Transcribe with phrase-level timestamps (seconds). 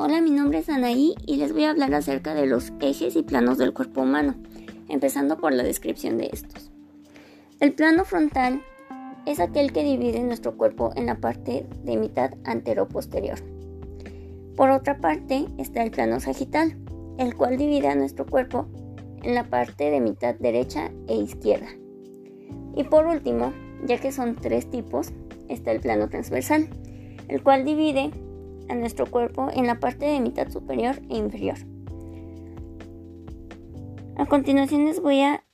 [0.00, 3.24] Hola, mi nombre es Anaí y les voy a hablar acerca de los ejes y
[3.24, 4.36] planos del cuerpo humano,
[4.88, 6.70] empezando por la descripción de estos.
[7.58, 8.62] El plano frontal
[9.26, 13.40] es aquel que divide nuestro cuerpo en la parte de mitad antero-posterior.
[14.54, 16.78] Por otra parte está el plano sagital,
[17.18, 18.68] el cual divide a nuestro cuerpo
[19.24, 21.70] en la parte de mitad derecha e izquierda.
[22.76, 23.52] Y por último,
[23.84, 25.10] ya que son tres tipos,
[25.48, 26.68] está el plano transversal,
[27.26, 28.12] el cual divide
[28.68, 31.56] a nuestro cuerpo en la parte de mitad superior e inferior.
[34.16, 35.44] A continuación les voy a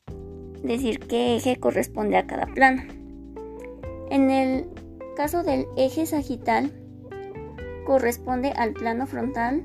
[0.62, 2.82] decir qué eje corresponde a cada plano.
[4.10, 4.66] En el
[5.16, 6.72] caso del eje sagital,
[7.86, 9.62] corresponde al plano frontal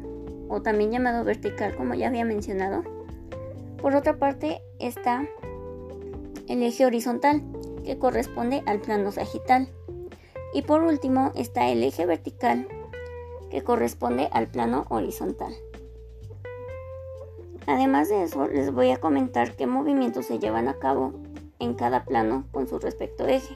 [0.49, 2.83] o también llamado vertical como ya había mencionado.
[3.81, 5.25] Por otra parte está
[6.47, 7.41] el eje horizontal
[7.85, 9.69] que corresponde al plano sagital.
[10.53, 12.67] Y por último está el eje vertical
[13.49, 15.53] que corresponde al plano horizontal.
[17.67, 21.13] Además de eso, les voy a comentar qué movimientos se llevan a cabo
[21.59, 23.55] en cada plano con su respecto eje.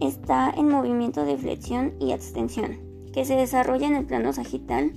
[0.00, 2.78] Está el movimiento de flexión y extensión,
[3.12, 4.92] que se desarrolla en el plano sagital.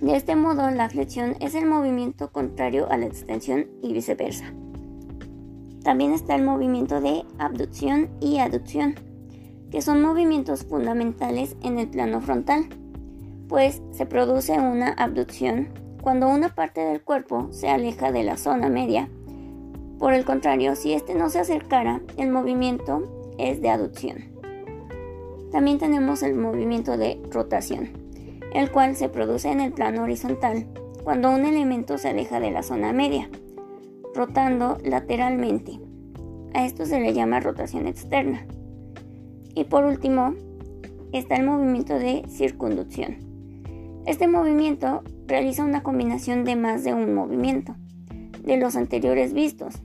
[0.00, 4.52] De este modo, la flexión es el movimiento contrario a la extensión y viceversa.
[5.82, 8.96] También está el movimiento de abducción y aducción,
[9.70, 12.66] que son movimientos fundamentales en el plano frontal,
[13.48, 15.68] pues se produce una abducción
[16.02, 19.08] cuando una parte del cuerpo se aleja de la zona media.
[19.98, 24.36] Por el contrario, si éste no se acercara, el movimiento es de aducción.
[25.50, 27.90] También tenemos el movimiento de rotación,
[28.52, 30.66] el cual se produce en el plano horizontal
[31.02, 33.30] cuando un elemento se aleja de la zona media,
[34.14, 35.80] rotando lateralmente.
[36.52, 38.46] A esto se le llama rotación externa.
[39.56, 40.34] Y por último,
[41.12, 43.16] está el movimiento de circunducción.
[44.06, 47.74] Este movimiento realiza una combinación de más de un movimiento
[48.44, 49.82] de los anteriores vistos,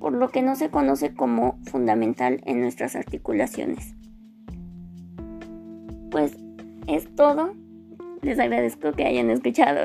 [0.00, 3.94] por lo que no se conoce como fundamental en nuestras articulaciones.
[6.10, 6.36] Pues
[6.88, 7.54] es todo.
[8.20, 9.80] Les agradezco que hayan escuchado